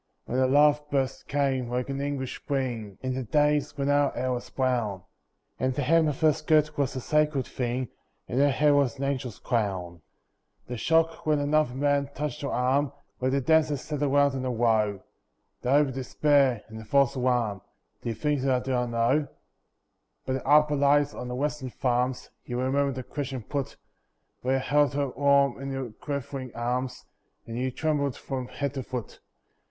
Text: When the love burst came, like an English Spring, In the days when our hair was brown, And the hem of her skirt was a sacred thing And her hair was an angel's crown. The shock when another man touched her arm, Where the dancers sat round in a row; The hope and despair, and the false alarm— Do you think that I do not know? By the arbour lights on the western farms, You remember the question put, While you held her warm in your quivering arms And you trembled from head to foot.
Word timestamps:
When 0.25 0.39
the 0.39 0.47
love 0.47 0.83
burst 0.89 1.27
came, 1.27 1.69
like 1.69 1.87
an 1.87 2.01
English 2.01 2.37
Spring, 2.39 2.97
In 3.03 3.13
the 3.13 3.21
days 3.21 3.77
when 3.77 3.87
our 3.87 4.09
hair 4.13 4.31
was 4.31 4.49
brown, 4.49 5.03
And 5.59 5.75
the 5.75 5.83
hem 5.83 6.07
of 6.07 6.21
her 6.21 6.33
skirt 6.33 6.75
was 6.75 6.95
a 6.95 6.99
sacred 6.99 7.45
thing 7.45 7.87
And 8.27 8.39
her 8.39 8.49
hair 8.49 8.73
was 8.73 8.97
an 8.97 9.03
angel's 9.03 9.37
crown. 9.37 10.01
The 10.65 10.75
shock 10.75 11.27
when 11.27 11.37
another 11.37 11.75
man 11.75 12.09
touched 12.15 12.41
her 12.41 12.49
arm, 12.51 12.91
Where 13.19 13.29
the 13.29 13.41
dancers 13.41 13.81
sat 13.81 14.01
round 14.01 14.33
in 14.33 14.43
a 14.43 14.49
row; 14.49 15.03
The 15.61 15.69
hope 15.69 15.85
and 15.89 15.93
despair, 15.93 16.63
and 16.67 16.79
the 16.79 16.85
false 16.85 17.13
alarm— 17.13 17.61
Do 18.01 18.09
you 18.09 18.15
think 18.15 18.41
that 18.41 18.49
I 18.55 18.59
do 18.61 18.71
not 18.71 18.89
know? 18.89 19.27
By 20.25 20.33
the 20.33 20.43
arbour 20.43 20.77
lights 20.77 21.13
on 21.13 21.27
the 21.27 21.35
western 21.35 21.69
farms, 21.69 22.31
You 22.43 22.59
remember 22.59 22.91
the 22.91 23.03
question 23.03 23.43
put, 23.43 23.77
While 24.41 24.55
you 24.55 24.61
held 24.61 24.95
her 24.95 25.09
warm 25.09 25.61
in 25.61 25.69
your 25.71 25.91
quivering 25.91 26.55
arms 26.55 27.05
And 27.45 27.55
you 27.59 27.69
trembled 27.69 28.15
from 28.17 28.47
head 28.47 28.73
to 28.73 28.81
foot. 28.81 29.19